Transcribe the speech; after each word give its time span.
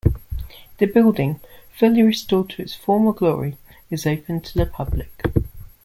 The 0.79 0.87
building, 0.87 1.39
fully 1.77 2.01
restored 2.01 2.49
to 2.49 2.63
its 2.63 2.73
former 2.73 3.13
glory, 3.13 3.59
is 3.91 4.07
open 4.07 4.41
to 4.41 4.57
the 4.57 4.65
public. 4.65 5.21